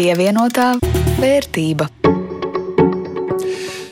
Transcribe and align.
Pievienotā 0.00 0.78
vērtība. 1.20 1.84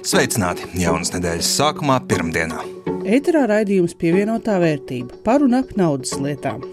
Sveicināti 0.01 0.65
jaunas 0.81 1.13
nedēļas 1.13 1.51
sākumā, 1.59 1.99
pirmdienā. 2.09 2.63
Eterā 3.05 3.43
raidījums 3.51 3.93
pievienotā 4.01 4.55
vērtība 4.63 5.19
par 5.27 5.45
un 5.45 5.59
ap 5.59 5.75
naudas 5.77 6.15
lietām. 6.17 6.65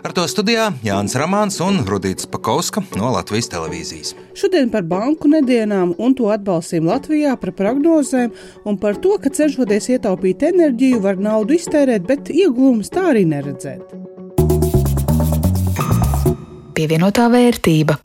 Ar 0.00 0.16
to 0.16 0.24
studijā 0.32 0.70
Jānis 0.80 1.18
Rāmāns 1.20 1.60
un 1.66 1.82
Rudīts 1.84 2.30
Pakauska 2.32 2.80
no 2.96 3.12
Latvijas 3.12 3.52
televīzijas. 3.52 4.16
Šodien 4.32 4.72
par 4.72 4.88
banku 4.88 5.28
nedēļām 5.36 5.98
un 6.00 6.16
to 6.16 6.32
atbalstīm 6.32 6.88
Latvijā, 6.88 7.36
par 7.36 7.52
prognozēm 7.60 8.32
un 8.64 8.80
par 8.80 8.96
to, 9.04 9.18
ka 9.20 9.28
cenšoties 9.28 9.92
ietaupīt 9.98 10.48
enerģiju, 10.48 11.04
var 11.04 11.20
naudu 11.20 11.60
iztērēt, 11.60 12.08
bet 12.08 12.32
iegūmus 12.32 12.88
tā 12.96 13.10
arī 13.12 13.28
neredzēt. 13.36 13.84
Pievienotā 16.72 17.28
vērtība. 17.28 18.00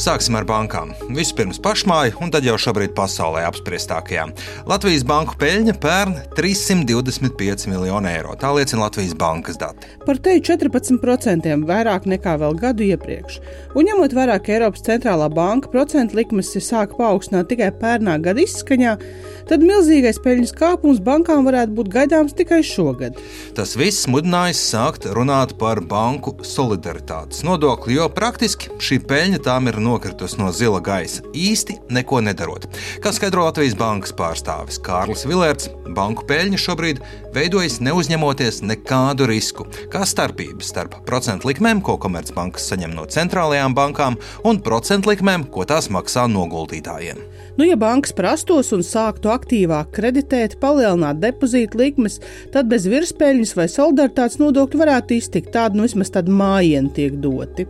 Sāksim 0.00 0.32
ar 0.38 0.46
bankām. 0.48 0.94
Vispirms 1.12 1.58
pašmāju, 1.60 2.14
un 2.24 2.30
tad 2.32 2.46
jau 2.46 2.54
šobrīd 2.56 2.94
pasaulē 2.96 3.42
apspriestākajām. 3.50 4.30
Latvijas 4.70 5.02
banku 5.04 5.34
peļņa 5.36 5.74
pērn 5.82 6.14
325 6.38 7.66
miljonu 7.68 8.08
eiro. 8.08 8.32
Tā 8.40 8.48
liecina 8.56 8.86
Latvijas 8.86 9.12
bankas 9.20 9.58
dati. 9.60 9.90
Par 10.06 10.16
teju 10.24 10.40
14% 10.48 11.52
vairāk 11.68 12.06
nekā 12.08 12.38
vēl 12.40 12.56
gadu 12.62 12.86
iepriekš. 12.86 13.36
Un 13.76 13.90
ņemot 13.90 14.14
vērā, 14.16 14.38
ka 14.40 14.54
Eiropas 14.54 14.86
centrālā 14.86 15.26
banka 15.36 15.68
procentu 15.68 16.16
likmes 16.16 16.54
ir 16.56 16.64
sāka 16.64 16.96
paaugstināt 16.96 17.50
tikai 17.52 17.68
pērnā 17.82 18.16
gada 18.24 18.40
izskaņā, 18.40 18.96
tad 19.52 19.66
milzīgais 19.68 20.22
peļņas 20.24 20.56
kāpums 20.56 21.04
bankām 21.04 21.44
varētu 21.44 21.76
būt 21.76 21.92
gaidāms 21.92 22.38
tikai 22.40 22.62
šogad. 22.64 23.20
Tas 23.52 23.76
viss 23.76 24.08
mudinājis 24.08 24.64
sākt 24.72 25.10
runāt 25.12 25.58
par 25.60 25.84
banku 25.84 26.38
solidaritātes 26.40 27.44
nodokli, 27.44 27.98
jo 28.00 28.08
praktiski 28.16 28.72
šī 28.80 29.02
peļņa 29.04 29.44
tām 29.44 29.68
ir 29.68 29.80
nokritus 29.90 30.36
no 30.38 30.52
zila 30.54 30.78
gaisa, 30.84 31.24
īsti 31.34 31.80
neko 31.90 32.22
nedarot. 32.22 32.68
Kā 33.02 33.12
skaidro 33.14 33.48
Latvijas 33.48 33.74
bankas 33.78 34.14
pārstāvis 34.16 34.78
Kārlis 34.86 35.26
Vilērts, 35.26 35.70
banku 35.96 36.24
peļņa 36.28 36.60
šobrīd 36.62 37.02
veidojas 37.34 37.80
neuzņemoties 37.82 38.62
nekādu 38.66 39.26
risku, 39.30 39.66
kā 39.90 40.04
starpības 40.06 40.70
starp 40.70 41.00
procentu 41.08 41.50
likmēm, 41.50 41.82
ko 41.82 41.96
Komercbankas 42.00 42.70
saņem 42.70 42.94
no 42.94 43.06
centrālajām 43.10 43.74
bankām, 43.74 44.18
un 44.46 44.62
procentu 44.62 45.10
likmēm, 45.12 45.48
ko 45.50 45.66
tās 45.68 45.90
maksā 45.90 46.28
noguldītājiem. 46.30 47.20
Nu, 47.58 47.66
ja 47.66 47.76
bankas 47.76 48.14
prastos 48.16 48.70
un 48.72 48.84
sāktu 48.86 49.32
aktīvāk 49.32 49.90
kreditēt, 49.96 50.58
palielināt 50.62 51.18
depozītu 51.22 51.80
likmes, 51.80 52.20
tad 52.54 52.70
bez 52.70 52.86
virspeļņas 52.90 53.56
vai 53.58 53.66
solidaritātes 53.68 54.38
nodokļu 54.40 54.80
varētu 54.80 55.18
iztikt. 55.18 55.52
Tāda 55.56 55.76
nu 55.76 55.88
vismaz 55.88 56.14
tāda 56.14 56.32
mājiņa 56.32 56.94
tiek 56.96 57.18
doti. 57.20 57.66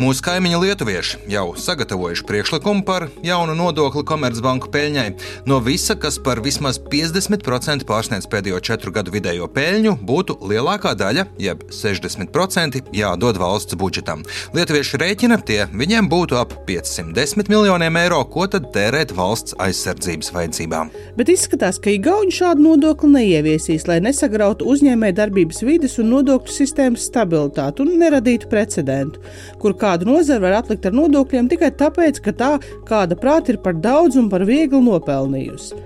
Mūsu 0.00 0.22
kaimiņi 0.24 0.56
lietuvieši 0.62 1.18
jau 1.28 1.50
sagatavojuši 1.60 2.24
priekšlikumu 2.24 2.86
par 2.88 3.04
jaunu 3.20 3.52
nodokli 3.52 4.00
Komercbanku 4.08 4.70
peļņai. 4.72 5.10
No 5.44 5.58
visa, 5.60 5.92
kas 5.92 6.16
par 6.24 6.38
vismaz 6.40 6.78
50% 6.80 7.84
pārsniedz 7.84 8.24
pēdējo 8.32 8.62
četru 8.64 8.94
gadu 8.96 9.12
vidējo 9.12 9.44
peļņu, 9.52 9.92
būtu 10.08 10.38
lielākā 10.48 10.94
daļa, 10.96 11.26
jeb 11.44 11.66
60% 11.68 12.80
jādod 12.96 13.40
valsts 13.42 13.76
budžetam. 13.76 14.22
Lietuvieši 14.56 15.02
rēķina, 15.02 15.38
tie 15.44 15.66
viņiem 15.68 16.08
būtu 16.08 16.40
ap 16.40 16.56
510 16.64 17.52
miljoniem 17.52 18.00
eiro, 18.00 18.22
ko 18.32 18.48
tad 18.48 18.70
tērēt 18.72 19.12
valsts 19.12 19.58
aizsardzības 19.60 20.32
vajadzībām. 20.32 20.94
Bet 21.20 21.34
izskatās, 21.34 21.76
ka 21.76 21.92
Igauni 21.92 22.32
šādu 22.32 22.70
nodokli 22.70 23.12
neieviesīs, 23.18 23.84
lai 23.90 24.00
nesagrautu 24.08 24.64
uzņēmēju 24.72 25.18
darbības 25.20 25.60
vides 25.68 26.00
un 26.00 26.08
nodokļu 26.16 26.56
sistēmas 26.56 27.04
stabilitāti 27.12 27.84
un 27.84 27.94
neradītu 28.00 28.48
precedentu, 28.48 29.20
kur 29.60 29.76
kā 29.76 29.89
kādu 29.90 30.06
nozari 30.06 30.44
var 30.44 30.60
atlikt 30.60 30.86
ar 30.86 30.94
nodokļiem 30.94 31.50
tikai 31.50 31.72
tāpēc, 31.74 32.22
ka 32.22 32.34
tā 32.36 32.50
kāda 32.86 33.18
prāta 33.18 33.54
ir 33.54 33.60
par 33.64 33.74
daudz 33.74 34.18
un 34.20 34.30
par 34.30 34.46
viegli 34.46 34.82
nopelnījusi. 34.86 35.78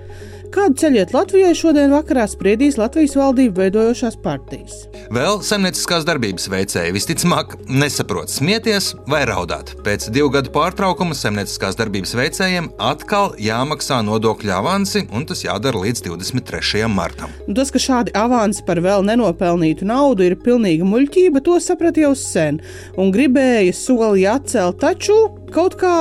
Kādu 0.55 0.79
ceļiet 0.79 1.11
Latvijai 1.11 1.51
šodien 1.51 1.91
vakarā 1.91 2.23
spriedīs 2.31 2.77
Latvijas 2.79 3.17
valdību 3.19 3.59
veidojošās 3.59 4.15
partijas? 4.23 4.85
Vēl 5.11 5.41
saimnieciskās 5.43 6.05
darbības 6.07 6.47
veicēji 6.47 6.93
visticamāk 6.95 7.57
nesaprot 7.67 8.31
smieties 8.31 8.93
vai 9.11 9.25
raudāt. 9.27 9.73
Pēc 9.83 10.07
divu 10.15 10.29
gadu 10.31 10.53
pārtraukuma 10.55 11.17
saimnieciskās 11.17 11.75
darbības 11.75 12.15
veicējiem 12.15 12.69
atkal 12.79 13.35
jāmaksā 13.35 13.99
nodokļu 14.07 14.55
avansi, 14.55 15.03
un 15.11 15.27
tas 15.27 15.43
jādara 15.43 15.83
līdz 15.83 16.05
23. 16.07 16.87
martam. 16.87 17.35
Tas, 17.51 17.73
ka 17.75 17.81
šādi 17.89 18.15
avansi 18.15 18.63
par 18.63 18.79
vēl 18.85 19.03
nenopelnītu 19.11 19.83
naudu 19.91 20.23
ir 20.29 20.39
pilnīga 20.39 20.87
muļķība, 20.87 21.43
to 21.43 21.59
saprat 21.59 21.99
jau 21.99 22.13
sen, 22.15 22.63
un 22.95 23.11
gribēja 23.11 23.75
soli 23.75 24.23
atcelt, 24.31 24.79
taču 24.79 25.19
kaut 25.55 25.77
kā 25.79 25.95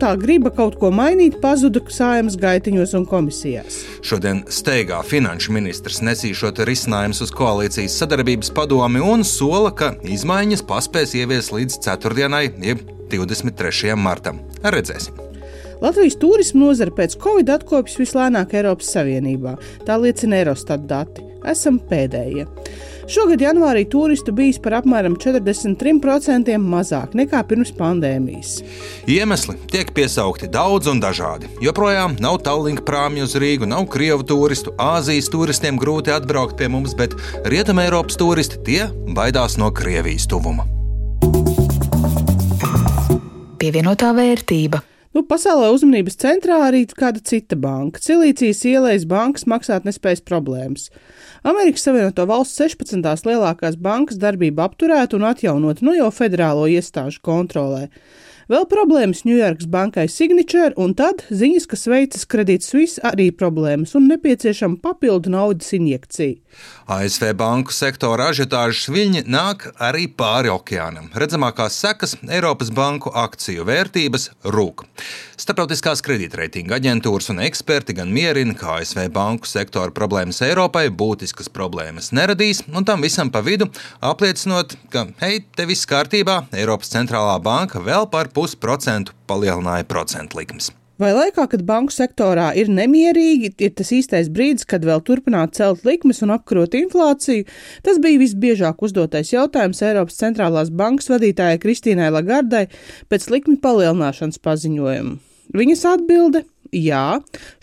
tā 0.00 0.12
griba 0.20 0.52
kaut 0.54 0.76
ko 0.80 0.90
mainīt 0.94 1.40
pazuda 1.42 1.82
sājumas 1.90 2.36
gaitiņos 2.40 2.94
un 2.98 3.06
komisijās. 3.10 3.80
Šodien 4.06 4.44
steigā 4.52 5.00
finanšu 5.06 5.54
ministrs 5.56 6.00
nesīšot 6.06 6.62
risinājumus 6.68 7.24
uz 7.26 7.34
koalīcijas 7.34 7.98
sadarbības 8.02 8.52
padomi 8.56 9.02
un 9.02 9.26
sola, 9.26 9.72
ka 9.74 9.94
izmaiņas 10.06 10.62
paspēs 10.68 11.16
ievies 11.18 11.50
līdz 11.54 11.80
ceturtdienai, 11.86 12.46
jeb 12.62 12.86
23. 13.10 13.96
martam. 13.98 14.44
Redzēsim! 14.62 15.18
Latvijas 15.80 16.18
turisma 16.20 16.66
nozare 16.66 16.92
pēc 16.92 17.16
Covid 17.22 17.50
atkopjas 17.54 17.96
vislēnāk 18.02 18.52
Eiropas 18.58 18.92
Savienībā. 18.92 19.56
Tā 19.88 19.96
liecina 19.96 20.42
Eurostat 20.42 20.84
dati. 20.88 21.24
Esam 21.48 21.78
pēdējie. 21.88 22.44
Šogad 23.10 23.40
janvārī 23.42 23.80
turistu 23.90 24.30
bijis 24.30 24.60
par 24.62 24.76
apmēram 24.78 25.16
43% 25.18 26.54
mazāk 26.62 27.16
nekā 27.18 27.40
pirms 27.50 27.72
pandēmijas. 27.74 28.52
Iemesli 29.10 29.56
tiek 29.72 29.90
piesaukti 29.96 30.46
daudz 30.52 30.86
un 30.92 31.02
dažādi. 31.02 31.50
Joprojām 31.64 32.14
nav 32.22 32.38
tālruņa 32.46 32.84
prāmju 32.86 33.26
uz 33.26 33.34
Rīgu, 33.42 33.66
nav 33.66 33.88
krievu 33.90 34.22
turistu, 34.30 34.76
Āzijas 34.78 35.26
turistiem 35.32 35.80
grūti 35.80 36.14
atbraukt 36.14 36.54
pie 36.60 36.70
mums, 36.70 36.94
bet 36.94 37.16
Rietumē 37.50 37.88
Eiropas 37.88 38.20
turisti 38.20 38.62
tie 38.68 38.86
baidās 39.10 39.58
no 39.58 39.72
Krievijas 39.74 40.30
tuvuma. 40.30 40.68
Pievienotā 43.58 44.14
vērtība. 44.14 44.84
Nu, 45.10 45.24
pasaulē 45.26 45.72
uzmanības 45.74 46.14
centrā 46.22 46.60
arī 46.68 46.84
kāda 46.86 47.18
cita 47.26 47.56
banka- 47.58 47.98
Cilīcijas 48.04 48.60
ielas 48.70 49.06
bankas 49.10 49.42
maksātnespējas 49.42 50.22
problēmas. 50.22 50.86
Amerikas 51.42 51.82
Savienoto 51.82 52.26
Valstu 52.30 52.62
16. 52.62 53.26
lielākās 53.26 53.74
bankas 53.74 54.20
darbība 54.22 54.68
apturēta 54.68 55.18
un 55.18 55.26
atjaunota 55.26 55.82
nu 55.82 55.96
jau 55.96 56.12
federālo 56.14 56.68
iestāžu 56.70 57.18
kontrolē. 57.26 57.88
Vēl 58.50 58.64
problēmas 58.66 59.20
Ņujorkas 59.22 59.68
bankai 59.70 60.08
Signature, 60.10 60.72
un 60.74 60.90
tad 60.98 61.20
ziņas, 61.30 61.68
ka 61.70 61.76
Šveices 61.78 62.26
Credit 62.26 62.64
Suisse 62.66 62.98
arī 63.06 63.28
problēmas 63.30 63.92
un 63.94 64.08
nepieciešama 64.10 64.80
papildu 64.82 65.30
naudas 65.30 65.70
injekcija. 65.76 66.40
ASV 66.90 67.28
banku 67.38 67.70
sektora 67.70 68.32
ažiotāžas 68.32 68.88
viļņi 68.90 69.22
nāk 69.30 69.68
arī 69.78 70.08
pāri 70.10 70.50
okeānam. 70.50 71.06
Redzamākās 71.14 71.76
sekas 71.78 72.16
Eiropas 72.26 72.72
banku 72.74 73.12
akciju 73.14 73.62
vērtības 73.68 74.26
rūk. 74.50 74.82
Startautiskās 75.38 76.02
kredītreitinga 76.04 76.74
aģentūras 76.76 77.30
un 77.30 77.44
eksperti 77.46 77.94
gan 78.00 78.10
mierina, 78.12 78.56
ka 78.58 78.80
ASV 78.80 79.06
banku 79.14 79.46
sektora 79.48 79.94
problēmas 79.94 80.42
Eiropai 80.44 80.88
būtiskas 80.90 81.48
problēmas 81.54 82.10
neradīs, 82.18 82.64
un 82.74 82.84
tam 82.84 83.06
visam 83.06 83.30
pa 83.30 83.44
vidu 83.46 83.70
apliecinot, 84.02 84.74
ka, 84.90 85.06
hei, 85.22 85.38
te 85.54 85.70
viss 85.70 85.88
kārtībā, 85.88 86.42
Eiropas 86.58 86.90
centrālā 86.92 87.38
banka 87.46 87.80
vēl 87.86 88.10
par 88.10 88.34
pusprocentu 88.40 89.16
palielināja 89.28 89.84
procentu 89.88 90.40
likmes. 90.40 90.70
Vai 91.00 91.14
laikā, 91.16 91.46
kad 91.48 91.62
banku 91.64 91.94
sektorā 91.94 92.50
ir 92.60 92.68
nemierīgi, 92.68 93.54
ir 93.64 93.70
tas 93.72 93.88
īstais 93.96 94.28
brīdis, 94.28 94.66
kad 94.68 94.84
vēl 94.84 95.00
turpināt 95.00 95.54
celt 95.56 95.86
likmes 95.88 96.20
un 96.20 96.34
apkarot 96.34 96.76
inflāciju? 96.76 97.46
Tas 97.86 97.96
bija 98.04 98.20
visbiežāk 98.20 98.84
uzdotais 98.84 99.32
jautājums 99.32 99.80
Eiropas 99.80 100.20
centrālās 100.20 100.68
bankas 100.68 101.08
vadītājai 101.08 101.62
Kristīnai 101.62 102.10
Lagardai 102.12 102.66
pēc 103.08 103.30
likmi 103.32 103.56
palielināšanas 103.64 104.42
paziņojuma. 104.44 105.16
Viņas 105.56 105.86
atbilde- 105.88 106.44
jā, 106.90 107.06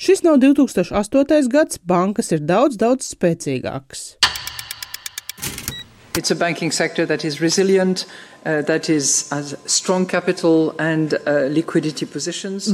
šis 0.01 0.25
nav 0.25 0.41
2008. 0.41 1.47
gads, 1.47 1.77
bankas 1.77 2.31
ir 2.33 2.41
daudz, 2.41 2.75
daudz 2.75 3.05
spēcīgākas. 3.13 4.17
It's 6.17 6.31
a 6.31 6.35
banking 6.35 6.71
sector 6.71 7.05
that 7.05 7.23
is 7.23 7.39
resilient, 7.39 8.07
Uh, 8.45 8.63
uh, 11.25 11.51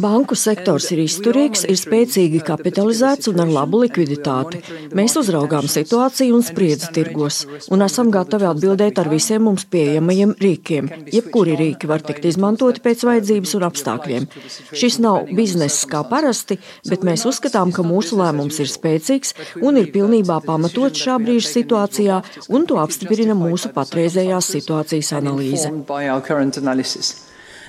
Banku 0.02 0.36
sektors 0.38 0.90
ir 0.94 1.00
izturīgs, 1.02 1.64
ir 1.66 1.78
spēcīgi 1.80 2.42
kapitalizēts 2.46 3.30
un 3.32 3.40
ar 3.42 3.50
labu 3.50 3.80
likviditāti. 3.82 4.60
Mēs 4.94 5.16
uzraugām 5.18 5.66
situāciju 5.72 6.36
un 6.38 6.44
spriedzi 6.46 6.92
tirgos, 6.94 7.48
un 7.74 7.82
esam 7.86 8.12
gatavi 8.14 8.46
atbildēt 8.52 9.00
ar 9.02 9.10
visiem 9.10 9.48
mums 9.48 9.66
pieejamajiem 9.74 10.36
rīkiem. 10.44 10.92
Jebkuri 11.16 11.56
rīki 11.58 11.90
var 11.90 12.06
tikt 12.06 12.28
izmantoti 12.30 12.84
pēc 12.84 13.00
vajadzības 13.10 13.56
un 13.58 13.68
apstākļiem. 13.70 14.30
Šis 14.76 15.00
nav 15.02 15.32
bizness 15.34 15.88
kā 15.90 16.04
parasti, 16.12 16.60
bet 16.92 17.08
mēs 17.08 17.26
uzskatām, 17.30 17.74
ka 17.74 17.82
mūsu 17.88 18.20
lēmums 18.20 18.60
ir 18.62 18.70
spēcīgs 18.70 19.34
un 19.64 19.82
ir 19.82 19.90
pilnībā 19.96 20.38
pamatots 20.46 21.08
šā 21.08 21.18
brīža 21.24 21.50
situācijā, 21.56 22.22
un 22.54 22.70
to 22.70 22.76
apstiprina 22.84 23.34
mūsu 23.38 23.74
patreizējās 23.74 24.54
situācijas 24.58 25.16
analīze. 25.18 25.53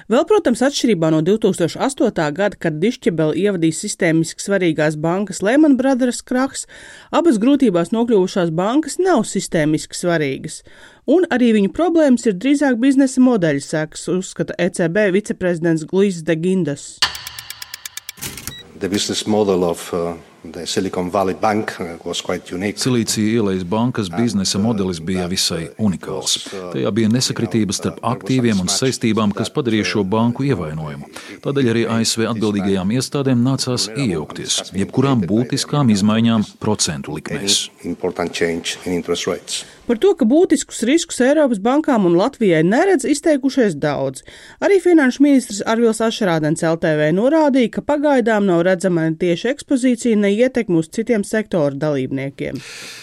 Vēl, 0.05 0.27
protams, 0.29 0.61
atšķirībā 0.61 1.09
no 1.15 1.23
2008. 1.25 2.11
gada, 2.37 2.59
kad 2.61 2.77
Dišķebeli 2.77 3.47
ievadīja 3.47 3.79
sistēmiski 3.79 4.43
svarīgās 4.45 4.99
bankas 5.01 5.41
Lehman 5.41 5.79
Brothers 5.79 6.21
krahs, 6.21 6.67
abas 7.09 7.39
grūtībās 7.41 7.89
nokļuvušās 7.95 8.53
bankas 8.53 8.99
nav 9.01 9.25
sistēmiski 9.31 9.97
svarīgas, 9.97 10.61
un 11.09 11.25
arī 11.33 11.55
viņu 11.57 11.73
problēmas 11.73 12.29
ir 12.29 12.37
drīzāk 12.37 12.77
biznesa 12.83 13.25
modeļa 13.25 13.65
sekas, 13.65 14.05
uzskata 14.13 14.59
ECB 14.61 15.09
viceprezidents 15.17 15.89
Gluis 15.89 16.21
de 16.21 16.37
Gindas. 16.37 16.87
The 18.77 18.89
business 18.93 19.25
model 19.27 19.65
of 19.65 19.89
uh, 19.97 20.19
Silīcija 22.85 23.39
ielas 23.39 23.65
bankas 23.65 24.11
biznesa 24.13 24.59
modelis 24.61 25.01
bija 25.01 25.25
visai 25.31 25.71
unikāls. 25.81 26.37
Tajā 26.75 26.91
bija 26.93 27.09
nesakritības 27.13 27.81
starp 27.81 28.03
aktīviem 28.05 28.61
un 28.61 28.69
saistībām, 28.73 29.33
kas 29.37 29.53
padarīja 29.55 29.87
šo 29.95 30.05
banku 30.05 30.45
ievainojumu. 30.45 31.09
Tādēļ 31.45 31.71
arī 31.73 31.87
ASV 31.97 32.27
atbildīgajām 32.33 32.93
iestādēm 32.99 33.41
nācās 33.47 33.89
iejaukties 33.95 34.61
jebkurām 34.77 35.25
būtiskām 35.29 35.93
izmaiņām 35.95 36.45
procentu 36.61 37.17
likmēs. 37.17 37.71
Par 39.85 39.99
to, 40.01 40.15
ka 40.17 40.25
būtiskus 40.25 40.79
riskus 40.89 41.19
Eiropas 41.21 41.59
bankām 41.61 42.07
un 42.09 42.15
Latvijai 42.17 42.63
neredz 42.65 43.05
izteikušies 43.05 43.75
daudz. 43.77 44.23
Arī 44.65 44.79
finanšu 44.81 45.21
ministrs 45.21 45.61
Arvils 45.69 46.01
Ašrādens 46.01 46.65
LTV 46.65 47.11
norādīja, 47.13 47.75
ka 47.75 47.85
pagaidām 47.85 48.47
nav 48.49 48.63
redzama 48.65 49.05
ne 49.05 49.19
tieši 49.21 49.51
ekspozīcija, 49.53 50.17
ne 50.23 50.31
ietekme 50.33 50.81
uz 50.81 50.89
citiem 50.89 51.27
sektoru 51.29 51.77
dalībniekiem. 51.83 52.63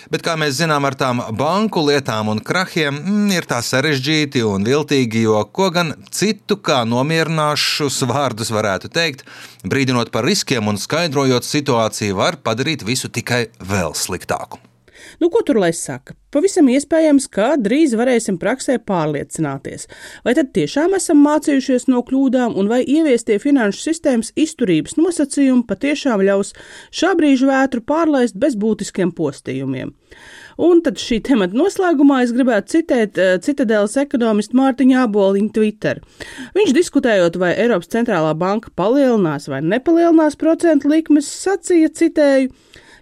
Bet, 0.10 0.26
kā 0.26 0.34
mēs 0.42 0.58
zinām, 0.58 0.88
ar 0.90 0.98
tām 0.98 1.22
banku 1.38 1.86
lietām 1.86 2.34
un 2.34 2.42
krahiem 2.42 2.98
mm, 2.98 3.30
ir 3.38 3.50
tā 3.52 3.62
sarežģīti 3.62 4.42
un 4.50 4.66
viltīgi, 4.66 5.22
jo 5.28 5.38
ko 5.54 5.70
gan 5.76 5.94
citu 6.10 6.58
kā 6.66 6.82
nomierināšus 6.90 8.02
vārdus 8.10 8.50
varētu 8.50 8.90
teikt, 8.90 9.22
brīdinot 9.62 10.10
par 10.10 10.26
riskiem 10.26 10.74
un 10.74 10.82
skaidrojot 10.82 11.46
situāciju, 11.46 12.18
var 12.18 12.42
padarīt 12.42 12.82
visu 12.90 13.14
tikai 13.14 13.46
vēl 13.62 13.94
sliktāku. 13.94 14.71
Nu, 15.20 15.30
ko 15.34 15.42
tur 15.46 15.60
lai 15.62 15.74
saka? 15.76 16.16
Pavisam 16.32 16.70
iespējams, 16.72 17.26
ka 17.28 17.58
drīz 17.60 17.92
varēsim 18.00 18.38
praksē 18.40 18.78
pārliecināties, 18.88 19.90
vai 20.24 20.36
tad 20.38 20.54
tiešām 20.56 20.96
esam 20.96 21.20
mācījušies 21.26 21.90
no 21.92 22.00
kļūdām, 22.08 22.56
un 22.56 22.72
vai 22.72 22.80
ieviestie 22.86 23.36
finanšu 23.44 23.84
sistēmas 23.84 24.32
izturības 24.40 24.96
nosacījumi 24.96 25.68
patiešām 25.68 26.24
ļaus 26.24 26.54
šā 26.96 27.12
brīža 27.20 27.50
vētru 27.52 27.84
pārlaist 27.84 28.40
bez 28.40 28.56
būtiskiem 28.56 29.12
postījumiem. 29.18 29.92
Un 30.62 30.82
tad 30.86 31.00
šī 31.02 31.20
temata 31.26 31.58
noslēgumā 31.58 32.22
es 32.26 32.32
gribētu 32.36 32.78
citēt 32.78 33.20
uh, 33.20 33.36
Citadēlas 33.44 33.98
ekonomistu 34.00 34.56
Mārtiņu 34.60 34.98
Aboliņu 35.04 35.54
Twitter. 35.56 36.02
Viņš 36.56 36.76
diskutējot, 36.78 37.40
vai 37.42 37.54
Eiropas 37.56 37.92
centrālā 37.92 38.32
banka 38.38 38.72
palielinās 38.78 39.50
vai 39.52 39.64
nepalielinās 39.66 40.38
procentu 40.40 40.92
likmes, 40.92 41.32
sacīja, 41.44 41.92
citēju, 41.98 42.52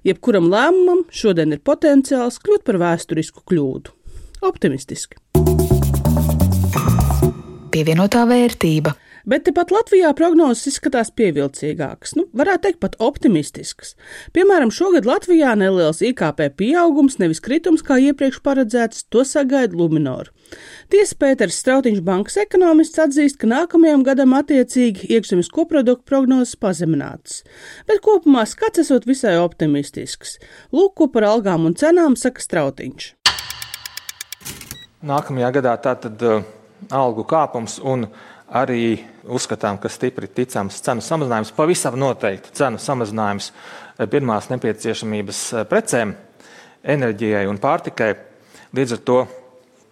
Jebkuram 0.07 0.47
lēmumam 0.51 1.03
šodien 1.11 1.51
ir 1.55 1.59
potenciāls 1.65 2.39
kļūt 2.43 2.63
par 2.67 2.79
vēsturisku 2.79 3.43
kļūdu. 3.49 3.91
Optimistiski. 4.47 5.19
Pievienotā 7.73 8.23
vērtība. 8.29 8.95
Bet 9.29 9.43
tepat 9.45 9.69
Latvijā 9.69 10.09
prognozes 10.17 10.71
izskatās 10.71 11.11
pievilcīgākas, 11.13 12.15
nu, 12.17 12.23
varētu 12.33 12.63
teikt, 12.63 12.79
pat 12.81 12.95
optimistiskas. 13.03 13.91
Piemēram, 14.33 14.71
šogad 14.73 15.05
Latvijā 15.05 15.51
neliels 15.59 16.01
IKP 16.01 16.47
pieaugums, 16.57 17.19
nevis 17.21 17.41
kritums, 17.45 17.83
kā 17.85 17.99
iepriekš 18.01 18.39
paredzēts, 18.41 19.03
to 19.13 19.21
sagaida 19.27 19.77
Luminor. 19.77 20.31
Tiesa 20.89 21.13
Pēters 21.21 21.59
Strautiņš 21.61 22.01
bankas 22.07 22.39
ekonomists 22.41 23.03
atzīst, 23.03 23.37
ka 23.37 23.51
nākamajam 23.51 24.01
gadam 24.07 24.33
attiecīgi 24.39 25.11
iekšzemes 25.13 25.51
koproduktu 25.53 26.09
prognozes 26.09 26.57
pazeminātas, 26.57 27.43
bet 27.85 28.01
kopumā 28.01 28.47
skats 28.49 28.81
esot 28.81 29.05
visai 29.05 29.35
optimistisks. 29.37 30.39
Lūk, 30.73 30.95
ko 30.97 31.11
par 31.13 31.29
algām 31.29 31.69
un 31.69 31.77
cenām 31.77 32.17
saka 32.17 32.41
Strautiņš. 32.41 33.11
Nākamajā 35.05 35.53
gadā 35.59 35.77
tātad 35.85 36.25
uh, 36.25 36.41
algu 36.89 37.29
kāpums 37.29 37.77
un 37.83 38.07
arī 38.51 38.99
uzskatām, 39.29 39.77
ka 39.81 39.91
stipri 39.91 40.29
ticams 40.31 40.81
cenu 40.85 41.03
samazinājums, 41.05 41.53
pavisam 41.55 41.97
noteikti 41.99 42.53
cenu 42.57 42.81
samazinājums 42.81 43.51
eh, 43.51 44.07
pirmās 44.09 44.49
nepieciešamības 44.51 45.41
eh, 45.53 45.67
precēm, 45.69 46.15
enerģijai 46.83 47.45
un 47.49 47.59
pārtikai. 47.61 48.13
Līdz 48.75 48.95
ar 48.97 49.03
to 49.05 49.19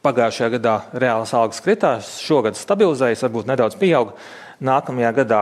pagājušajā 0.05 0.51
gadā 0.57 0.75
reālas 0.93 1.33
algas 1.37 1.61
kritās, 1.63 2.15
šogad 2.23 2.57
stabilizējas, 2.57 3.25
varbūt 3.25 3.49
nedaudz 3.49 3.77
pieauga. 3.79 4.15
Nākamajā 4.63 5.11
gadā 5.19 5.41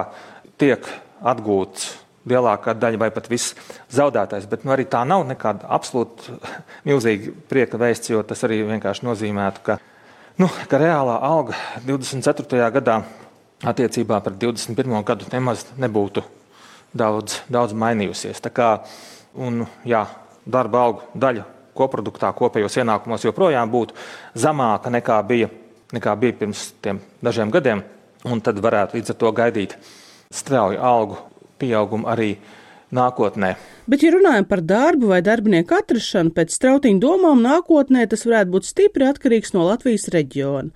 tiek 0.60 0.88
atgūts 1.24 1.94
lielākā 2.26 2.74
daļa 2.76 3.00
vai 3.00 3.12
pat 3.14 3.30
viss 3.30 3.56
zaudētais. 3.94 4.48
Bet 4.50 4.66
nu, 4.66 4.74
arī 4.76 4.88
tā 4.90 5.04
nav 5.08 5.24
nekāda 5.30 5.70
absolūti 5.78 6.36
milzīga 6.88 7.36
prieka 7.50 7.80
vēsts, 7.82 8.12
jo 8.12 8.24
tas 8.28 8.44
arī 8.48 8.64
vienkārši 8.66 9.08
nozīmētu, 9.08 9.66
ka 9.66 9.80
nu, 10.42 10.50
ka 10.70 10.80
reālā 10.80 11.16
alga 11.24 11.56
24. 11.86 12.70
gadā 12.76 13.00
attiecībā 13.64 14.20
pret 14.24 14.38
21. 14.42 15.04
gadu 15.08 15.28
nemaz 15.32 15.66
nebūtu 15.80 16.24
daudz, 16.96 17.42
daudz 17.52 17.76
mainījusies. 17.76 18.42
Tā 18.44 18.52
kā, 18.52 18.70
un, 19.40 19.64
jā, 19.88 20.06
darba 20.46 20.86
algu 20.88 21.06
daļa 21.16 21.46
koproduktā, 21.76 22.32
kopējos 22.36 22.80
ienākumos 22.82 23.26
joprojām 23.28 23.72
būtu 23.72 23.96
zemāka 24.40 24.92
nekā 24.94 25.20
bija, 25.28 25.50
nekā 25.96 26.16
bija 26.20 26.40
pirms 26.44 26.68
dažiem 27.24 27.52
gadiem, 27.52 27.84
un 28.28 28.44
tad 28.44 28.60
varētu 28.64 29.00
līdz 29.00 29.12
ar 29.16 29.20
to 29.22 29.32
gaidīt 29.36 29.78
strauju 30.34 30.80
algu 30.84 31.20
pieaugumu 31.60 32.10
arī 32.12 32.36
nākotnē. 32.96 33.54
Bet, 33.92 34.02
ja 34.06 34.14
runājam 34.16 34.48
par 34.50 34.64
darbu 34.66 35.12
vai 35.12 35.22
darbinieku 35.26 35.78
atrašanu, 35.78 36.34
pēc 36.36 36.56
strautiņu 36.56 37.02
domām, 37.04 37.44
nākotnē 37.46 38.08
tas 38.10 38.26
varētu 38.26 38.54
būt 38.56 38.70
stipri 38.70 39.08
atkarīgs 39.10 39.54
no 39.54 39.68
Latvijas 39.68 40.08
reģiona. 40.16 40.72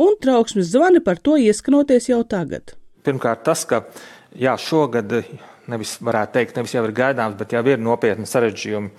Un 0.00 0.14
trauksmes 0.22 0.70
zvani 0.70 1.02
par 1.04 1.18
to 1.18 1.38
ieskanoties 1.40 2.10
jau 2.12 2.22
tagad. 2.28 2.76
Pirmkārt, 3.04 3.42
tas, 3.48 3.64
ka 3.68 3.82
jā, 4.38 4.54
šogad 4.60 5.12
nevis 5.70 5.96
varētu 6.04 6.38
teikt, 6.38 6.58
nevis 6.58 6.74
jau 6.76 6.84
ir 6.86 6.94
gaidāms, 6.96 7.38
bet 7.40 7.54
jau 7.56 7.64
ir 7.68 7.80
nopietni 7.82 8.28
sarežģījumi 8.28 8.92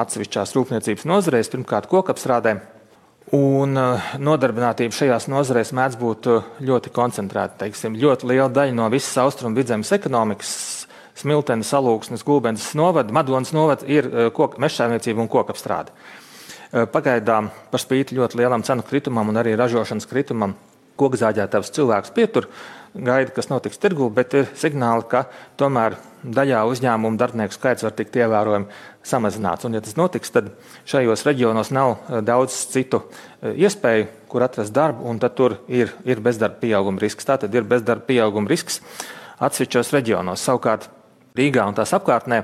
atsevišķās 0.00 0.54
rūpniecības 0.56 1.06
nozarēs, 1.08 1.50
pirmkārt, 1.52 1.90
kokapstrādē. 1.90 2.56
Un 3.34 3.78
eh, 3.80 4.08
nodarbinātība 4.20 4.94
šajās 4.94 5.30
nozarēs 5.32 5.72
mēdz 5.76 5.96
būt 6.00 6.28
eh, 6.28 6.48
ļoti 6.68 6.92
koncentrēta. 6.94 7.62
Teiksim, 7.62 7.96
ļoti 8.00 8.28
liela 8.28 8.50
daļa 8.52 8.76
no 8.76 8.88
visas 8.92 9.16
austrumu 9.22 9.56
vidzemes 9.56 9.94
ekonomikas 9.96 10.52
Smiltenes, 11.24 11.70
Salūksnes, 11.72 12.24
Gulbens 12.26 12.66
novada, 12.76 13.12
Madonas 13.14 13.54
novada 13.56 13.88
ir 13.88 14.08
eh, 14.10 14.28
koka, 14.34 14.60
mežsēmniecība 14.60 15.24
un 15.24 15.30
kokapstrāde. 15.32 15.94
Eh, 15.94 16.84
pagaidām, 16.90 17.48
par 17.72 17.80
spīti 17.80 18.18
ļoti 18.18 18.42
lielam 18.42 18.64
cenu 18.66 18.84
kritumam 18.84 19.32
un 19.32 19.40
arī 19.40 19.56
ražošanas 19.56 20.08
kritumam, 20.10 20.56
kokzāģētājs 21.00 21.72
cilvēks 21.74 22.12
pietur, 22.14 22.46
gaida, 22.94 23.32
kas 23.34 23.48
notiks 23.50 23.80
tirgū, 23.82 24.06
bet 24.14 24.36
ir 24.38 24.50
signāli, 24.54 25.08
ka 25.10 25.24
tomēr 25.58 25.96
daļā 26.22 26.60
uzņēmumu 26.70 27.18
darbinieku 27.18 27.56
skaits 27.56 27.82
var 27.82 27.96
tikt 27.96 28.20
ievērojami 28.20 28.68
samazināts. 29.02 29.66
Un, 29.66 29.74
ja 29.74 29.82
tas 29.82 29.96
notiks, 29.98 30.30
tad 30.30 30.52
šajos 30.90 31.24
reģionos 31.26 31.72
nav 31.74 31.96
eh, 31.96 32.20
daudz 32.26 32.58
citu 32.74 33.00
iespēju, 33.40 34.10
kur 34.28 34.44
atrast 34.44 34.76
darbu, 34.76 35.08
un 35.08 35.22
tad 35.22 35.38
tur 35.40 35.56
ir, 35.72 35.96
ir 36.04 36.20
bezdarba 36.20 36.60
pieauguma 36.60 37.00
risks. 37.00 37.26
Tātad 37.26 37.54
ir 37.54 37.64
bezdarba 37.70 38.06
pieauguma 38.12 38.52
risks 38.52 38.82
atsevišķos 39.42 39.90
reģionos. 39.94 40.42
Savukārt 40.42 40.90
Rīgā 41.34 41.64
un 41.66 41.74
tās 41.74 41.90
apkārtnē 41.96 42.36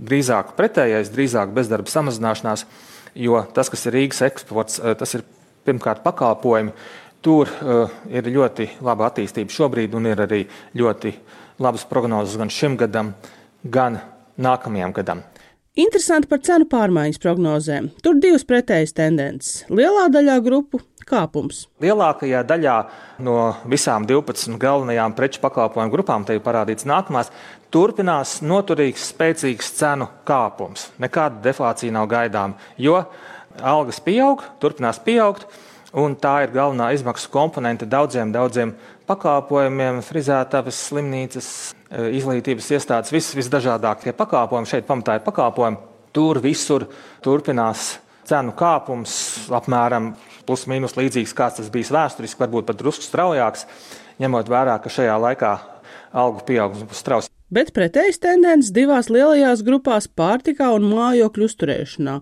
drīzāk 0.00 0.54
pretējais, 0.56 1.10
drīzāk 1.12 1.50
bezdarba 1.52 1.92
samazināšanās, 1.92 2.62
jo 3.20 3.42
tas, 3.52 3.68
kas 3.68 3.84
ir 3.84 3.92
Rīgas 3.98 4.22
eksports, 4.24 4.78
eh, 4.80 4.94
tas 4.96 5.12
ir 5.18 5.26
pirmkārt 5.68 6.00
pakalpojumi. 6.00 6.72
Tur 7.24 7.48
uh, 7.48 7.92
ir 8.12 8.26
ļoti 8.28 8.66
laba 8.84 9.06
attīstība 9.08 9.52
šobrīd, 9.52 9.94
un 9.96 10.08
ir 10.10 10.20
arī 10.20 10.42
ļoti 10.76 11.12
labas 11.64 11.86
prognozes 11.88 12.36
gan 12.36 12.52
šim 12.52 12.74
gadam, 12.80 13.14
gan 13.64 13.96
nākamajam 14.36 14.92
gadam. 14.92 15.22
Interesanti 15.74 16.28
par 16.30 16.38
cenu 16.46 16.68
pārmaiņas 16.70 17.18
prognozēm. 17.18 17.88
Tur 17.98 18.20
divas 18.22 18.44
pretējas 18.46 18.94
tendences. 18.94 19.64
Lielā 19.66 20.04
daļā 20.14 20.36
grupu 20.44 20.78
kāpums. 21.02 21.64
Lielākajā 21.82 22.44
daļā 22.46 22.74
no 23.26 23.34
visām 23.66 24.06
12 24.06 24.54
galvenajām 24.62 25.16
preču 25.18 25.42
pakalpojumu 25.42 25.90
grupām, 25.90 26.22
te 26.22 26.36
ir 26.38 26.44
parādīts 26.46 26.86
nākamās, 26.86 27.32
turpinās 27.74 28.36
noturīgs, 28.46 29.08
spēcīgs 29.16 29.72
cenu 29.80 30.06
kāpums. 30.22 30.92
Nekāda 31.02 31.42
deflācija 31.42 31.98
nav 31.98 32.06
gaidām, 32.12 32.54
jo 32.78 33.00
algas 33.58 33.98
pieaug, 34.06 34.46
turpinās 34.62 35.02
pieaugt, 35.02 35.48
un 35.90 36.14
tā 36.14 36.36
ir 36.46 36.54
galvenā 36.54 36.92
izmaksu 36.94 37.34
komponente 37.34 37.90
daudziem, 37.90 38.30
daudziem 38.30 38.76
pakalpojumiem, 39.08 40.00
frizētājas, 40.04 40.78
slimnīcas, 40.90 41.48
e, 41.90 42.06
izglītības 42.18 42.70
iestādes, 42.76 43.12
vis, 43.14 43.32
visdažādākie 43.36 44.14
pakalpojumi. 44.16 44.70
Šeit 44.70 44.88
pamatā 44.88 45.18
ir 45.18 45.26
pakalpojumi. 45.26 45.80
Tur 46.14 46.38
visur 46.42 46.86
turpinās 47.24 47.98
cenu 48.28 48.54
kāpums 48.56 49.14
apmēram 49.52 50.14
plus 50.46 50.64
mīnus 50.70 50.96
līdzīgs, 50.96 51.34
kāds 51.36 51.60
tas 51.60 51.70
bijis 51.72 51.92
vēsturiski, 51.94 52.40
varbūt 52.40 52.70
pat 52.70 52.80
drusku 52.80 53.04
straujāks. 53.04 53.66
ņemot 54.22 54.48
vērā, 54.48 54.78
ka 54.78 54.88
šajā 54.88 55.14
laikā 55.18 55.52
algu 56.14 56.44
pieaugums 56.46 56.86
būs 56.86 57.00
strauji. 57.02 57.30
Bet 57.54 57.72
pretējas 57.74 58.20
tendences 58.22 58.72
divās 58.72 59.10
lielajās 59.10 59.62
grupās- 59.66 60.08
pārtikā 60.20 60.70
un 60.74 60.86
mājokļu 60.90 61.44
uzturēšanā. 61.48 62.20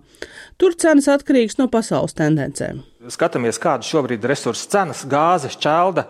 Tur 0.57 0.75
cenas 0.75 1.07
atkarīgas 1.07 1.57
no 1.57 1.67
pasaules 1.67 2.13
tendencēm. 2.13 2.83
Skatāmies, 3.07 3.59
kādas 3.59 3.89
šobrīd 3.89 4.23
ir 4.23 4.29
resursu 4.29 4.67
cenas- 4.67 5.05
gāze, 5.15 5.49
šķelda 5.49 6.05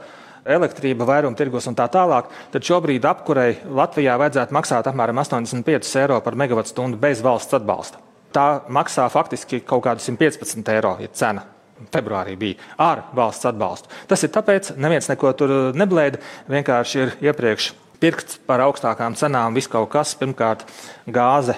elektrība, 0.46 1.08
vairumtirgos 1.08 1.68
un 1.72 1.78
tā 1.78 1.88
tālāk, 1.92 2.30
tad 2.54 2.68
šobrīd 2.68 3.06
apkurei 3.08 3.58
Latvijā 3.70 4.18
vajadzētu 4.22 4.56
maksāt 4.56 4.90
apmēram 4.90 5.22
85 5.24 5.96
eiro 6.02 6.20
par 6.26 6.38
megawattstundu 6.40 7.00
bez 7.00 7.24
valsts 7.24 7.60
atbalsta. 7.60 8.02
Tā 8.34 8.64
maksā 8.74 9.06
faktiski 9.14 9.62
kaut 9.62 9.86
kādu 9.86 10.04
115 10.04 10.74
eiro, 10.74 10.98
ja 11.04 11.12
cena 11.14 11.46
februārī 11.94 12.36
bija 12.40 12.74
ar 12.82 13.08
valsts 13.16 13.48
atbalstu. 13.50 13.92
Tas 14.08 14.24
ir 14.24 14.32
tāpēc, 14.34 14.74
neviens 14.80 15.10
neko 15.10 15.34
tur 15.38 15.54
neblēda, 15.76 16.22
vienkārši 16.52 17.02
ir 17.02 17.16
iepriekš 17.30 17.72
pirkts 18.04 18.40
par 18.48 18.64
augstākām 18.66 19.18
cenām 19.20 19.56
viss 19.56 19.72
kaut 19.72 19.92
kas, 19.94 20.16
pirmkārt 20.20 20.66
gāze 21.08 21.58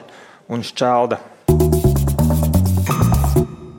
un 0.50 0.66
šķelda. 0.66 1.20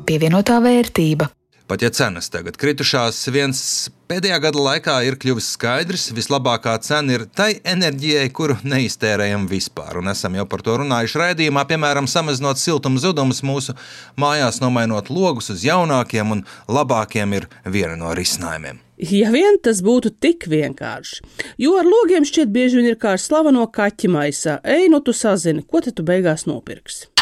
Pievienotā 0.06 0.60
vērtība. 0.62 1.30
Pat 1.66 1.82
ja 1.82 1.88
cenas 1.90 2.28
tagad 2.30 2.54
kritušās, 2.62 3.24
viens 3.34 3.60
pēdējā 4.06 4.36
gada 4.44 4.60
laikā 4.62 4.92
ir 5.02 5.16
kļuvis 5.18 5.48
skaidrs, 5.56 6.04
vislabākā 6.14 6.76
cena 6.86 7.16
ir 7.16 7.24
tai 7.26 7.56
enerģijai, 7.66 8.28
kuru 8.30 8.54
neiztērējam 8.62 9.48
vispār. 9.50 9.98
Un 9.98 10.12
esam 10.12 10.36
jau 10.38 10.44
par 10.46 10.62
to 10.62 10.76
runājuši 10.78 11.18
raidījumā, 11.24 11.64
piemēram, 11.66 12.06
samazinot 12.06 12.62
siltuma 12.62 13.02
zudumus 13.02 13.42
mūsu 13.42 13.74
mājās, 14.14 14.60
nomainot 14.62 15.10
logus 15.10 15.50
uz 15.56 15.66
jaunākiem 15.66 16.36
un 16.36 16.44
labākiem, 16.70 17.34
ir 17.34 17.48
viena 17.66 17.98
no 17.98 18.14
risinājumiem. 18.14 18.78
Ja 19.02 19.34
vien 19.34 19.58
tas 19.58 19.82
būtu 19.82 20.14
tik 20.22 20.46
vienkārši, 20.46 21.18
jo 21.66 21.74
ar 21.82 21.90
logiem 21.90 22.22
šķiet 22.30 22.54
bieži 22.54 22.78
vien 22.78 22.92
ir 22.92 23.02
kā 23.02 23.16
ar 23.18 23.20
slaveno 23.26 23.66
kaķi 23.66 24.14
maisā. 24.14 24.60
Ej, 24.62 24.86
nu 24.94 25.02
tu 25.02 25.10
sazini, 25.10 25.66
ko 25.66 25.82
tu 25.82 26.06
beigās 26.06 26.46
nopirksi. 26.46 27.15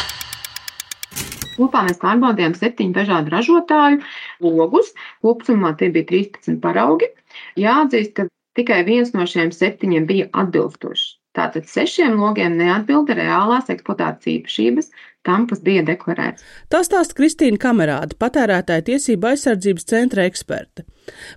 Kopā 1.55 1.83
mēs 1.87 1.99
pārbaudījām 2.03 2.55
septiņu 2.59 2.95
dažādu 2.95 3.33
ražotāju 3.33 4.01
logus. 4.45 4.93
Kopumā 5.25 5.75
tie 5.79 5.91
bija 5.95 6.09
13 6.13 6.61
paraugi. 6.63 7.11
Jāatzīst, 7.59 8.15
ka 8.17 8.27
tikai 8.59 8.83
viens 8.87 9.13
no 9.15 9.27
šiem 9.29 9.53
septiņiem 9.55 10.09
bija 10.09 10.31
atbilstošs. 10.43 11.13
Tātad 11.35 11.67
sešiem 11.67 12.15
logiem 12.15 12.55
neatbilda 12.55 13.17
reālās 13.17 13.67
eksploatācijas 13.73 14.37
īpašības 14.37 14.87
tam, 15.27 15.47
kas 15.49 15.59
bija 15.65 15.83
deklarēts. 15.83 16.45
Tā 16.71 16.79
stāsta 16.85 17.17
Kristīna 17.17 17.59
Kamerāda, 17.59 18.15
patērētāja 18.21 18.85
tiesība 18.91 19.33
aizsardzības 19.33 19.87
centra 19.89 20.27
eksperte. 20.29 20.85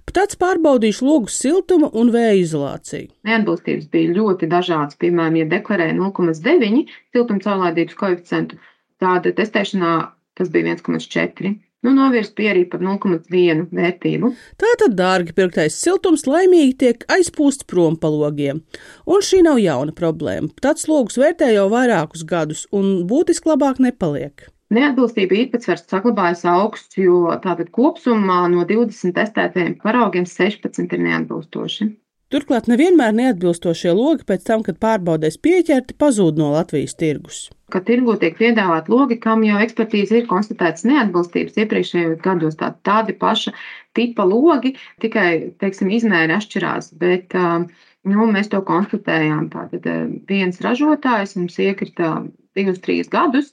Pats 0.06 0.38
pārbaudījuši 0.40 1.04
logu 1.08 1.32
siltumu 1.32 1.90
un 1.98 2.12
vēja 2.14 2.36
izolāciju. 2.44 3.10
Neatbilstības 3.28 3.90
bija 3.92 4.14
ļoti 4.20 4.48
dažādas. 4.52 4.98
Piemēram, 5.02 5.40
ja 5.40 5.48
deklarēja 5.50 5.96
0,9 5.98 6.84
siltumcaurlaidības 7.16 7.98
koeficientu, 7.98 8.60
Tāda 9.02 9.32
testēšanā 9.34 9.94
tas 10.38 10.50
bija 10.54 10.74
1,4. 10.74 11.54
Nu, 11.86 11.92
novirst 11.94 12.34
bija 12.34 12.50
arī 12.50 12.64
par 12.66 12.80
0,1 12.82 13.68
vērtību. 13.70 14.32
Tātad 14.58 14.96
dārgi 14.98 15.34
pirktais 15.36 15.76
siltums 15.78 16.24
laimīgi 16.26 16.74
tiek 16.82 17.04
aizpūsts 17.14 17.68
prom 17.70 17.94
pa 18.02 18.10
logiem. 18.10 18.64
Un 19.06 19.22
šī 19.22 19.44
nav 19.46 19.60
jauna 19.62 19.94
problēma. 19.94 20.50
Tāds 20.58 20.88
logus 20.90 21.20
vērtē 21.22 21.52
jau 21.54 21.68
vairākus 21.70 22.26
gadus 22.26 22.64
un 22.74 23.06
būtiski 23.06 23.52
labāk 23.52 23.78
nepaliek. 23.84 24.48
Neatbilstība 24.74 25.38
īpatsvars 25.44 25.86
saglabājas 25.88 26.42
augsts, 26.50 26.98
jo 26.98 27.22
tātad 27.46 27.70
kopumā 27.72 28.42
no 28.52 28.66
20 28.68 29.14
testētajiem 29.16 29.78
paraugiem 29.84 30.26
16 30.28 30.92
ir 30.98 31.06
neatbilstoši. 31.06 31.88
Turklāt 32.28 32.66
nevienmēr 32.68 33.14
neatbilstošie 33.16 33.92
logi 33.96 34.26
pēc 34.28 34.42
tam, 34.44 34.62
kad 34.64 34.76
pārbaudēs 34.82 35.38
pieķerti, 35.40 35.94
pazūd 36.02 36.36
no 36.36 36.50
Latvijas 36.52 36.92
tirgus. 37.00 37.38
Kad 37.72 37.86
tirgu 37.88 38.18
tiek 38.20 38.36
piedāvāt 38.36 38.90
logi, 38.92 39.16
kam 39.22 39.46
jau 39.46 39.56
ekspertīze 39.64 40.18
ir 40.18 40.26
konstatētas 40.28 40.84
neatbilstības 40.90 41.56
iepriekšējos 41.64 42.20
gados, 42.26 42.58
tā, 42.60 42.68
tādi 42.84 43.16
paša 43.16 43.54
tipa 43.96 44.28
logi, 44.28 44.74
tikai, 45.00 45.54
teiksim, 45.64 45.88
izmēri 45.96 46.36
atšķirās, 46.36 46.92
bet 47.00 47.32
um, 47.40 47.64
nu, 48.12 48.28
mēs 48.36 48.52
to 48.52 48.60
konstatējām. 48.74 49.48
Tātad 49.56 49.88
um, 49.94 50.14
viens 50.28 50.60
ražotājs 50.64 51.32
mums 51.40 51.56
iekrita 51.64 52.12
divus, 52.60 52.84
trīs 52.84 53.08
gadus, 53.08 53.48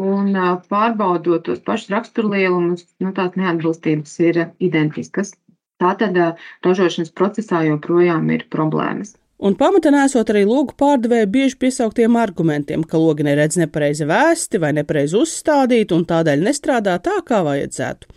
un 0.00 0.32
uh, 0.32 0.54
pārbaudot 0.72 1.44
tos 1.44 1.60
pašus 1.68 1.92
raksturlielumus, 1.92 2.88
nu, 3.04 3.12
tās 3.12 3.36
neatbilstības 3.36 4.20
ir 4.30 4.46
identiskas. 4.64 5.36
Tātad 5.82 6.16
ražošanas 6.64 7.12
procesā 7.18 7.64
joprojām 7.66 8.30
ir 8.34 8.46
problēmas. 8.52 9.16
Un 9.44 9.56
pamatā 9.58 9.90
nesot 9.90 10.28
arī 10.30 10.44
logu 10.46 10.76
pārdevēju 10.78 11.26
bieži 11.28 11.56
piesauktiem 11.60 12.14
argumentiem, 12.16 12.84
ka 12.86 13.00
logi 13.02 13.26
neredz 13.26 13.58
nepareizi 13.58 14.06
vēsti 14.06 14.60
vai 14.62 14.70
nepareizi 14.76 15.18
uzstādīti 15.18 15.96
un 15.96 16.06
tādēļ 16.08 16.44
nestrādā 16.46 16.94
tā, 17.02 17.18
kā 17.26 17.42
vajadzētu. 17.44 18.08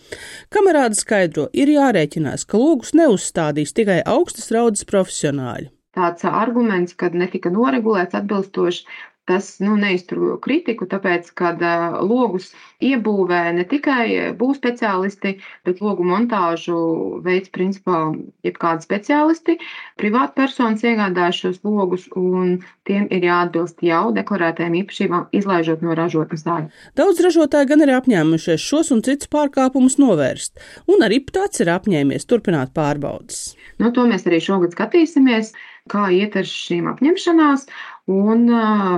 Kamerāda 0.54 0.96
skaidro, 0.96 1.48
ir 1.58 1.74
jārēķinās, 1.74 2.46
ka 2.46 2.62
logus 2.62 2.94
neuzstādīs 2.96 3.74
tikai 3.76 4.04
augstas 4.06 4.54
raudas 4.54 4.86
profesionāļi. 4.88 5.72
Tāds 5.98 6.24
arguments, 6.30 6.94
kad 6.94 7.18
netika 7.18 7.50
noregulēts 7.50 8.16
atbilstoši 8.20 8.86
tas 9.28 9.58
nu, 9.64 9.76
neizturo 9.80 10.38
kritiku, 10.44 10.88
tāpēc, 10.90 11.30
ka 11.38 11.52
uh, 11.56 12.00
logus 12.06 12.52
iebūvē 12.84 13.42
ne 13.58 13.66
tikai 13.68 14.34
būs 14.40 14.60
speciālisti, 14.62 15.36
bet 15.68 15.82
logu 15.84 16.06
montāžu 16.08 16.78
veids 17.26 17.52
principā 17.54 18.00
jebkādi 18.48 18.88
speciālisti. 18.88 19.58
Privātpersonas 20.00 20.86
iegādājas 20.86 21.42
šos 21.44 21.62
logus, 21.68 22.08
un 22.16 22.60
tiem 22.88 23.08
ir 23.14 23.28
jāatbilst 23.28 23.84
jau 23.86 24.04
deklarētajām 24.16 24.78
īpašībām, 24.84 25.30
izlaižot 25.36 25.84
no 25.86 25.98
ražotnes 25.98 26.46
daļu. 26.48 26.72
Daudz 27.00 27.24
ražotāji 27.26 27.72
gan 27.74 27.86
ir 27.86 27.96
apņēmušies 27.98 28.64
šos 28.64 28.94
un 28.96 29.04
citus 29.06 29.32
pārkāpumus 29.34 29.98
novērst, 30.02 30.62
un 30.88 31.08
arī 31.08 31.24
tāds 31.28 31.64
ir 31.64 31.74
apņēmies 31.74 32.30
turpināt 32.30 32.76
pārbaudas. 32.78 33.58
Nu, 33.82 33.92
to 33.94 34.08
mēs 34.10 34.26
arī 34.30 34.40
šogad 34.42 34.74
skatīsimies 34.78 35.52
kā 35.92 36.08
iet 36.14 36.36
ar 36.40 36.48
šīm 36.48 36.90
apņemšanās, 36.92 37.66
un, 38.12 38.48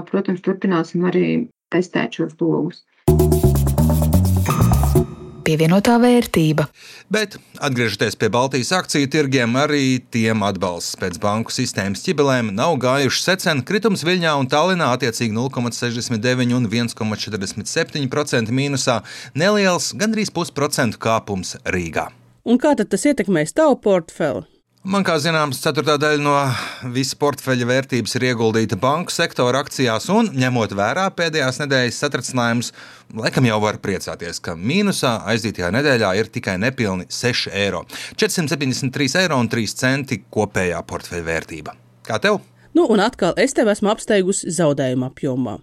protams, 0.09 0.43
turpināsim 0.45 1.05
arī 1.09 1.29
testēt 1.73 2.19
šos 2.19 2.37
logus. 2.41 2.83
Pievienotā 5.49 5.95
vērtība. 5.97 6.67
Bet, 7.09 7.39
atgriežoties 7.57 8.13
pie 8.21 8.27
Baltijas 8.29 8.69
akciju 8.75 9.07
tirgiem, 9.09 9.55
arī 9.57 9.97
tiem 10.13 10.43
atbalsts 10.45 10.99
pēc 11.01 11.17
banku 11.23 11.49
sistēmas 11.55 12.03
ķibelēm 12.05 12.51
nav 12.53 12.75
gājuši 12.83 13.23
secen. 13.23 13.63
Kritums 13.65 14.05
Viļņā 14.05 14.35
un 14.37 14.49
Tallinā 14.51 14.91
attiecīgi 14.93 15.33
0,69 15.33 16.53
un 16.53 16.69
1,47% 16.69 18.53
mīnusā, 18.53 18.99
neliels, 19.33 19.89
gandrīz 19.97 20.29
pusprocentu 20.35 21.01
kāpums 21.01 21.55
Rīgā. 21.65 22.11
Un 22.45 22.61
kā 22.61 22.75
tad 22.77 22.93
tas 22.93 23.09
ietekmēs 23.09 23.57
tavu 23.57 23.81
portfeli? 23.81 24.45
Man 24.87 25.03
kā 25.03 25.17
zināms, 25.19 25.57
ceturtā 25.59 25.97
daļa 25.99 26.21
no 26.23 26.33
visa 26.95 27.17
portfeļa 27.19 27.65
vērtības 27.67 28.15
ir 28.15 28.25
ieguldīta 28.29 28.77
banku 28.79 29.11
sektora 29.11 29.59
akcijās, 29.65 30.07
un 30.07 30.29
ņemot 30.39 30.71
vērā 30.79 31.09
pēdējās 31.17 31.59
nedēļas 31.59 31.99
satricinājumus, 31.99 32.71
laikam 33.19 33.49
jau 33.49 33.57
var 33.59 33.81
priecāties, 33.83 34.39
ka 34.39 34.55
mīnusā 34.55 35.17
aizdītajā 35.33 35.73
nedēļā 35.75 36.13
ir 36.21 36.31
tikai 36.31 36.55
nepilni 36.63 37.09
6 37.11 37.51
eiro. 37.59 37.83
473 38.15 39.19
eiro 39.19 39.43
un 39.43 39.51
3 39.51 39.79
centi 39.83 40.23
kopējā 40.31 40.79
portfeļa 40.87 41.27
vērtība. 41.27 41.75
Kā 42.07 42.23
tev? 42.23 42.39
Nu, 42.71 42.87
un 42.87 43.03
atkal 43.03 43.35
es 43.35 43.57
tev 43.57 43.73
esmu 43.75 43.91
apsteigusi 43.91 44.55
zaudējuma 44.55 45.11
apjomā. 45.11 45.59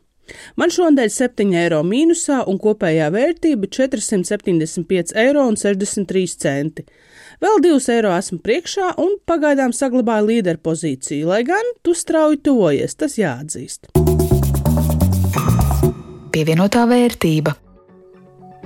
Man 0.57 0.71
šonadēļ 0.75 1.11
7 1.13 1.55
eiro 1.63 1.83
mīnusā 1.87 2.39
un 2.51 2.59
kopējā 2.63 3.11
vērtība 3.15 3.67
475,63 3.73 5.17
eiro. 5.23 5.45
Vēl 7.37 7.57
2 7.67 7.93
eiro 7.93 8.11
esmu 8.17 8.39
priekšā 8.45 8.87
un 9.03 9.11
pagaidām 9.29 9.73
saglabāju 9.77 10.25
līderpozīciju, 10.31 11.29
lai 11.29 11.43
gan 11.45 11.67
tu 11.85 11.93
strauji 11.95 12.37
tuvojies, 12.49 12.97
tas 12.97 13.19
jāatzīst. 13.21 13.81
Pievienotā 16.33 16.83
vērtība. 16.89 17.66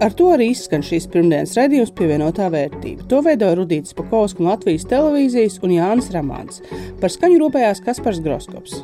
Ar 0.00 0.14
to 0.16 0.30
arī 0.32 0.46
izskan 0.54 0.80
šīs 0.80 1.04
pirmdienas 1.12 1.52
raidījums 1.58 1.90
pievienotā 1.92 2.46
vērtība. 2.52 3.04
To 3.10 3.18
veidoja 3.24 3.58
Rudīts 3.58 3.92
Pakausks 3.98 4.40
no 4.40 4.48
Latvijas 4.48 4.86
televīzijas 4.88 5.58
un 5.60 5.74
Jānis 5.74 6.08
Ramāns. 6.14 6.62
Par 7.02 7.12
skaņu 7.12 7.36
rūpējās 7.42 7.82
Kaspars 7.84 8.22
Groskops. 8.24 8.78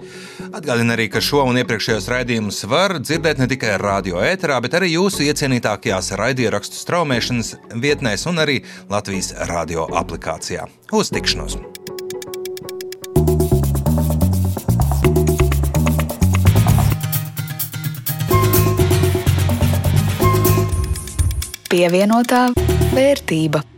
Atgādina 0.50 0.92
arī, 0.92 1.08
ka 1.12 1.24
šo 1.24 1.46
un 1.48 1.56
iepriekšējos 1.62 2.10
raidījumus 2.12 2.60
var 2.68 2.98
dzirdēt 3.00 3.40
ne 3.40 3.48
tikai 3.48 3.78
radio 3.80 4.20
ēterā, 4.20 4.60
bet 4.60 4.76
arī 4.76 4.92
jūsu 4.92 5.24
iecienītākajās 5.30 6.12
raidierakstu 6.20 6.76
straumēšanas 6.82 7.56
vietnēs 7.80 8.28
un 8.28 8.44
arī 8.44 8.60
Latvijas 8.92 9.32
radio 9.48 9.88
aplikācijā. 10.04 10.68
Uz 10.92 11.14
tikšanos! 11.16 11.56
Pievienotā 21.70 22.46
vērtība. 22.94 23.75